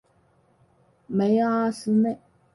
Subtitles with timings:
[1.05, 2.19] 梅阿斯内。